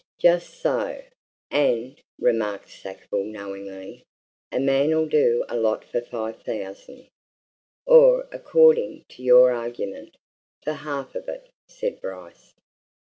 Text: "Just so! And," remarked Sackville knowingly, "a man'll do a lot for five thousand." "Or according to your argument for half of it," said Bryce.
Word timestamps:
"Just 0.17 0.59
so! 0.59 1.03
And," 1.51 2.01
remarked 2.19 2.69
Sackville 2.71 3.23
knowingly, 3.23 4.03
"a 4.51 4.59
man'll 4.59 5.05
do 5.05 5.45
a 5.47 5.55
lot 5.55 5.85
for 5.85 6.01
five 6.01 6.41
thousand." 6.41 7.07
"Or 7.85 8.27
according 8.31 9.03
to 9.09 9.21
your 9.21 9.51
argument 9.53 10.17
for 10.63 10.73
half 10.73 11.13
of 11.13 11.29
it," 11.29 11.51
said 11.67 12.01
Bryce. 12.01 12.55